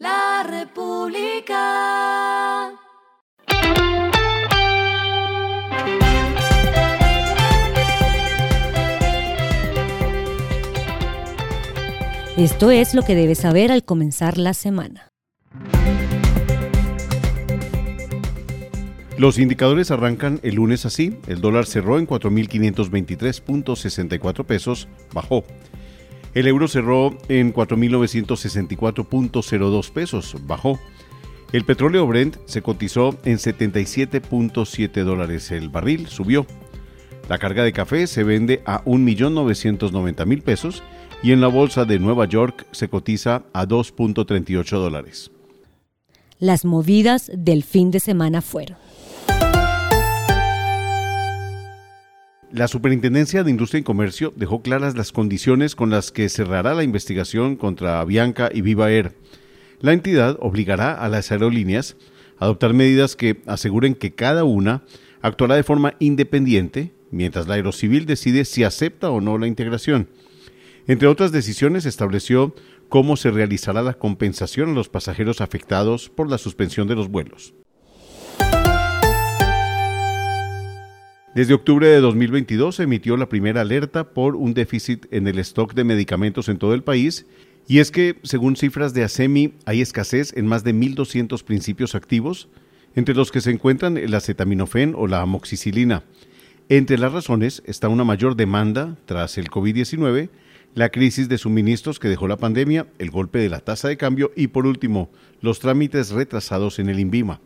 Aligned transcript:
La 0.00 0.44
República. 0.48 1.60
Esto 12.38 12.70
es 12.70 12.94
lo 12.94 13.02
que 13.02 13.14
debes 13.14 13.40
saber 13.40 13.70
al 13.70 13.84
comenzar 13.84 14.38
la 14.38 14.54
semana. 14.54 15.10
Los 19.18 19.38
indicadores 19.38 19.90
arrancan 19.90 20.40
el 20.42 20.54
lunes 20.54 20.86
así. 20.86 21.18
El 21.26 21.42
dólar 21.42 21.66
cerró 21.66 21.98
en 21.98 22.06
4.523.64 22.06 24.46
pesos, 24.46 24.88
bajó. 25.12 25.44
El 26.34 26.46
euro 26.46 26.68
cerró 26.68 27.16
en 27.28 27.52
4.964.02 27.52 29.90
pesos, 29.90 30.36
bajó. 30.46 30.78
El 31.52 31.64
petróleo 31.64 32.06
Brent 32.06 32.36
se 32.44 32.62
cotizó 32.62 33.18
en 33.24 33.38
77.7 33.38 35.02
dólares 35.02 35.50
el 35.50 35.68
barril, 35.68 36.06
subió. 36.06 36.46
La 37.28 37.38
carga 37.38 37.64
de 37.64 37.72
café 37.72 38.06
se 38.06 38.22
vende 38.22 38.62
a 38.64 38.84
1.990.000 38.84 40.42
pesos 40.42 40.84
y 41.22 41.32
en 41.32 41.40
la 41.40 41.48
bolsa 41.48 41.84
de 41.84 41.98
Nueva 41.98 42.26
York 42.26 42.66
se 42.70 42.88
cotiza 42.88 43.42
a 43.52 43.66
2.38 43.66 44.70
dólares. 44.70 45.32
Las 46.38 46.64
movidas 46.64 47.32
del 47.34 47.64
fin 47.64 47.90
de 47.90 47.98
semana 48.00 48.40
fueron. 48.40 48.78
La 52.52 52.66
Superintendencia 52.66 53.44
de 53.44 53.50
Industria 53.52 53.78
y 53.78 53.84
Comercio 53.84 54.32
dejó 54.34 54.60
claras 54.60 54.96
las 54.96 55.12
condiciones 55.12 55.76
con 55.76 55.90
las 55.90 56.10
que 56.10 56.28
cerrará 56.28 56.74
la 56.74 56.82
investigación 56.82 57.54
contra 57.54 58.00
Avianca 58.00 58.50
y 58.52 58.60
Viva 58.60 58.90
Air. 58.90 59.12
La 59.78 59.92
entidad 59.92 60.36
obligará 60.40 60.92
a 60.92 61.08
las 61.08 61.30
aerolíneas 61.30 61.96
a 62.38 62.46
adoptar 62.46 62.74
medidas 62.74 63.14
que 63.14 63.40
aseguren 63.46 63.94
que 63.94 64.16
cada 64.16 64.42
una 64.42 64.82
actuará 65.22 65.54
de 65.54 65.62
forma 65.62 65.94
independiente, 66.00 66.92
mientras 67.12 67.46
la 67.46 67.54
Aerocivil 67.54 68.04
decide 68.04 68.44
si 68.44 68.64
acepta 68.64 69.10
o 69.10 69.20
no 69.20 69.38
la 69.38 69.46
integración. 69.46 70.08
Entre 70.88 71.06
otras 71.06 71.30
decisiones, 71.30 71.86
estableció 71.86 72.52
cómo 72.88 73.16
se 73.16 73.30
realizará 73.30 73.80
la 73.80 73.94
compensación 73.94 74.70
a 74.70 74.74
los 74.74 74.88
pasajeros 74.88 75.40
afectados 75.40 76.08
por 76.08 76.28
la 76.28 76.36
suspensión 76.36 76.88
de 76.88 76.96
los 76.96 77.10
vuelos. 77.10 77.54
Desde 81.32 81.54
octubre 81.54 81.86
de 81.86 82.00
2022 82.00 82.74
se 82.74 82.82
emitió 82.82 83.16
la 83.16 83.28
primera 83.28 83.60
alerta 83.60 84.12
por 84.12 84.34
un 84.34 84.52
déficit 84.52 85.06
en 85.12 85.28
el 85.28 85.38
stock 85.38 85.74
de 85.74 85.84
medicamentos 85.84 86.48
en 86.48 86.58
todo 86.58 86.74
el 86.74 86.82
país, 86.82 87.24
y 87.68 87.78
es 87.78 87.92
que, 87.92 88.16
según 88.24 88.56
cifras 88.56 88.94
de 88.94 89.04
ASEMI, 89.04 89.54
hay 89.64 89.80
escasez 89.80 90.36
en 90.36 90.48
más 90.48 90.64
de 90.64 90.74
1.200 90.74 91.44
principios 91.44 91.94
activos, 91.94 92.48
entre 92.96 93.14
los 93.14 93.30
que 93.30 93.40
se 93.40 93.52
encuentran 93.52 93.96
el 93.96 94.12
acetaminofén 94.12 94.94
o 94.96 95.06
la 95.06 95.20
amoxicilina. 95.20 96.02
Entre 96.68 96.98
las 96.98 97.12
razones 97.12 97.62
está 97.64 97.88
una 97.88 98.02
mayor 98.02 98.34
demanda 98.34 98.96
tras 99.04 99.38
el 99.38 99.50
COVID-19, 99.50 100.30
la 100.74 100.88
crisis 100.88 101.28
de 101.28 101.38
suministros 101.38 102.00
que 102.00 102.08
dejó 102.08 102.26
la 102.26 102.38
pandemia, 102.38 102.88
el 102.98 103.12
golpe 103.12 103.38
de 103.38 103.50
la 103.50 103.60
tasa 103.60 103.86
de 103.86 103.96
cambio 103.96 104.32
y, 104.34 104.48
por 104.48 104.66
último, 104.66 105.10
los 105.40 105.60
trámites 105.60 106.10
retrasados 106.10 106.80
en 106.80 106.88
el 106.88 106.98
INVIMA. 106.98 107.40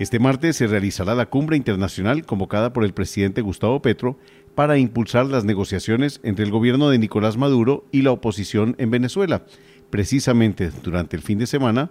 Este 0.00 0.18
martes 0.18 0.56
se 0.56 0.66
realizará 0.66 1.14
la 1.14 1.26
cumbre 1.26 1.58
internacional 1.58 2.24
convocada 2.24 2.72
por 2.72 2.84
el 2.84 2.94
presidente 2.94 3.42
Gustavo 3.42 3.82
Petro 3.82 4.16
para 4.54 4.78
impulsar 4.78 5.26
las 5.26 5.44
negociaciones 5.44 6.20
entre 6.22 6.46
el 6.46 6.50
gobierno 6.50 6.88
de 6.88 6.98
Nicolás 6.98 7.36
Maduro 7.36 7.84
y 7.92 8.00
la 8.00 8.10
oposición 8.10 8.76
en 8.78 8.90
Venezuela. 8.90 9.44
Precisamente 9.90 10.70
durante 10.82 11.16
el 11.16 11.22
fin 11.22 11.36
de 11.36 11.46
semana, 11.46 11.90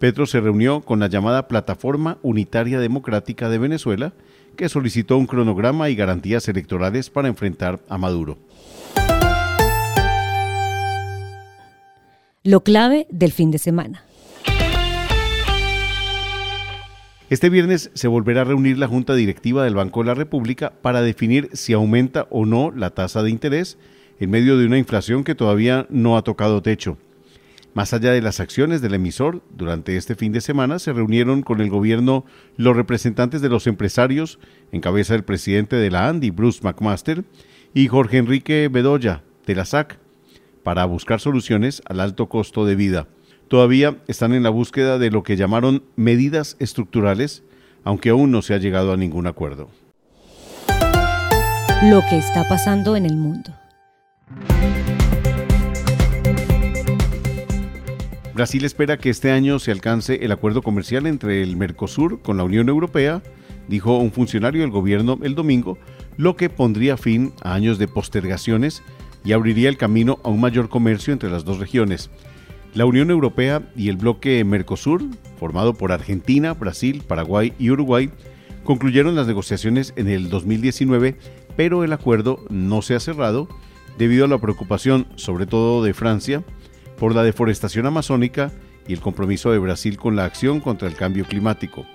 Petro 0.00 0.26
se 0.26 0.40
reunió 0.40 0.80
con 0.80 0.98
la 0.98 1.06
llamada 1.06 1.46
Plataforma 1.46 2.18
Unitaria 2.22 2.80
Democrática 2.80 3.48
de 3.48 3.58
Venezuela, 3.58 4.14
que 4.56 4.68
solicitó 4.68 5.16
un 5.16 5.28
cronograma 5.28 5.88
y 5.90 5.94
garantías 5.94 6.48
electorales 6.48 7.08
para 7.08 7.28
enfrentar 7.28 7.78
a 7.88 7.96
Maduro. 7.98 8.36
Lo 12.42 12.64
clave 12.64 13.06
del 13.10 13.30
fin 13.30 13.52
de 13.52 13.58
semana. 13.58 14.03
Este 17.34 17.50
viernes 17.50 17.90
se 17.94 18.06
volverá 18.06 18.42
a 18.42 18.44
reunir 18.44 18.78
la 18.78 18.86
Junta 18.86 19.12
Directiva 19.16 19.64
del 19.64 19.74
Banco 19.74 20.02
de 20.02 20.06
la 20.06 20.14
República 20.14 20.72
para 20.82 21.02
definir 21.02 21.50
si 21.52 21.72
aumenta 21.72 22.28
o 22.30 22.46
no 22.46 22.70
la 22.70 22.90
tasa 22.90 23.24
de 23.24 23.30
interés 23.30 23.76
en 24.20 24.30
medio 24.30 24.56
de 24.56 24.66
una 24.66 24.78
inflación 24.78 25.24
que 25.24 25.34
todavía 25.34 25.88
no 25.90 26.16
ha 26.16 26.22
tocado 26.22 26.62
techo. 26.62 26.96
Más 27.74 27.92
allá 27.92 28.12
de 28.12 28.22
las 28.22 28.38
acciones 28.38 28.82
del 28.82 28.94
emisor, 28.94 29.42
durante 29.50 29.96
este 29.96 30.14
fin 30.14 30.30
de 30.30 30.40
semana 30.40 30.78
se 30.78 30.92
reunieron 30.92 31.42
con 31.42 31.60
el 31.60 31.70
gobierno 31.70 32.24
los 32.56 32.76
representantes 32.76 33.42
de 33.42 33.48
los 33.48 33.66
empresarios, 33.66 34.38
en 34.70 34.80
cabeza 34.80 35.14
del 35.14 35.24
presidente 35.24 35.74
de 35.74 35.90
la 35.90 36.08
ANDI, 36.08 36.30
Bruce 36.30 36.60
McMaster, 36.62 37.24
y 37.74 37.88
Jorge 37.88 38.18
Enrique 38.18 38.68
Bedoya, 38.70 39.24
de 39.44 39.56
la 39.56 39.64
SAC, 39.64 39.98
para 40.62 40.84
buscar 40.84 41.18
soluciones 41.18 41.82
al 41.86 41.98
alto 41.98 42.28
costo 42.28 42.64
de 42.64 42.76
vida 42.76 43.08
todavía 43.54 43.98
están 44.08 44.34
en 44.34 44.42
la 44.42 44.50
búsqueda 44.50 44.98
de 44.98 45.12
lo 45.12 45.22
que 45.22 45.36
llamaron 45.36 45.84
medidas 45.94 46.56
estructurales, 46.58 47.44
aunque 47.84 48.10
aún 48.10 48.32
no 48.32 48.42
se 48.42 48.52
ha 48.52 48.58
llegado 48.58 48.92
a 48.92 48.96
ningún 48.96 49.28
acuerdo. 49.28 49.70
Lo 51.84 52.02
que 52.10 52.18
está 52.18 52.48
pasando 52.48 52.96
en 52.96 53.06
el 53.06 53.14
mundo. 53.14 53.52
Brasil 58.34 58.64
espera 58.64 58.96
que 58.96 59.10
este 59.10 59.30
año 59.30 59.60
se 59.60 59.70
alcance 59.70 60.24
el 60.24 60.32
acuerdo 60.32 60.60
comercial 60.60 61.06
entre 61.06 61.40
el 61.40 61.56
Mercosur 61.56 62.22
con 62.22 62.36
la 62.36 62.42
Unión 62.42 62.68
Europea, 62.68 63.22
dijo 63.68 63.96
un 63.98 64.10
funcionario 64.10 64.62
del 64.62 64.72
gobierno 64.72 65.16
el 65.22 65.36
domingo, 65.36 65.78
lo 66.16 66.34
que 66.34 66.50
pondría 66.50 66.96
fin 66.96 67.32
a 67.44 67.54
años 67.54 67.78
de 67.78 67.86
postergaciones 67.86 68.82
y 69.24 69.30
abriría 69.30 69.68
el 69.68 69.76
camino 69.76 70.18
a 70.24 70.28
un 70.28 70.40
mayor 70.40 70.68
comercio 70.68 71.12
entre 71.12 71.30
las 71.30 71.44
dos 71.44 71.60
regiones. 71.60 72.10
La 72.74 72.86
Unión 72.86 73.12
Europea 73.12 73.62
y 73.76 73.88
el 73.88 73.96
bloque 73.96 74.42
Mercosur, 74.44 75.00
formado 75.38 75.74
por 75.74 75.92
Argentina, 75.92 76.54
Brasil, 76.54 77.04
Paraguay 77.06 77.52
y 77.56 77.70
Uruguay, 77.70 78.10
concluyeron 78.64 79.14
las 79.14 79.28
negociaciones 79.28 79.92
en 79.94 80.08
el 80.08 80.28
2019, 80.28 81.16
pero 81.56 81.84
el 81.84 81.92
acuerdo 81.92 82.44
no 82.50 82.82
se 82.82 82.96
ha 82.96 83.00
cerrado 83.00 83.48
debido 83.96 84.24
a 84.24 84.28
la 84.28 84.38
preocupación, 84.38 85.06
sobre 85.14 85.46
todo 85.46 85.84
de 85.84 85.94
Francia, 85.94 86.42
por 86.98 87.14
la 87.14 87.22
deforestación 87.22 87.86
amazónica 87.86 88.50
y 88.88 88.92
el 88.92 89.00
compromiso 89.00 89.52
de 89.52 89.58
Brasil 89.58 89.96
con 89.96 90.16
la 90.16 90.24
acción 90.24 90.58
contra 90.58 90.88
el 90.88 90.96
cambio 90.96 91.26
climático. 91.26 91.86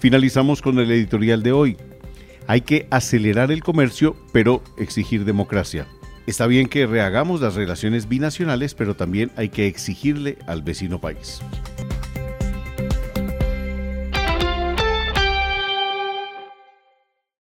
Finalizamos 0.00 0.62
con 0.62 0.80
el 0.80 0.90
editorial 0.90 1.44
de 1.44 1.52
hoy. 1.52 1.76
Hay 2.50 2.62
que 2.62 2.88
acelerar 2.90 3.52
el 3.52 3.62
comercio, 3.62 4.16
pero 4.32 4.60
exigir 4.76 5.24
democracia. 5.24 5.86
Está 6.26 6.48
bien 6.48 6.66
que 6.66 6.84
rehagamos 6.84 7.40
las 7.40 7.54
relaciones 7.54 8.08
binacionales, 8.08 8.74
pero 8.74 8.96
también 8.96 9.30
hay 9.36 9.50
que 9.50 9.68
exigirle 9.68 10.36
al 10.48 10.60
vecino 10.62 11.00
país. 11.00 11.40